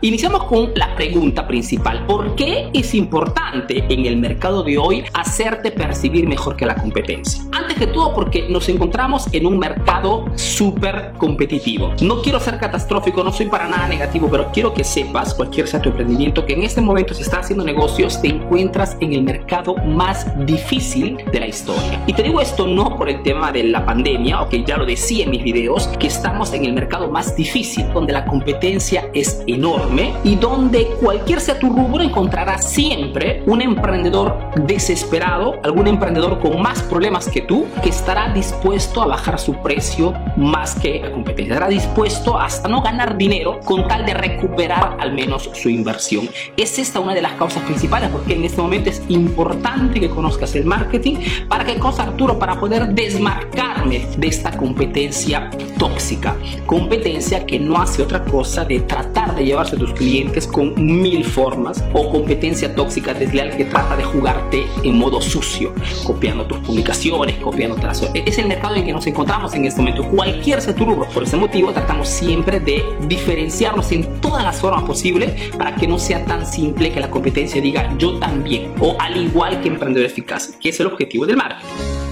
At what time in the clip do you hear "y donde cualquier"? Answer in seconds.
30.22-31.40